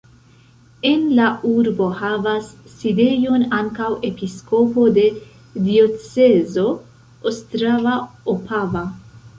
En 0.91 1.03
la 1.17 1.27
urbo 1.49 1.89
havas 1.99 2.47
sidejon 2.77 3.45
ankaŭ 3.59 3.91
episkopo 4.11 4.87
de 4.97 5.05
diocezo 5.69 6.67
ostrava-opava. 7.33 8.89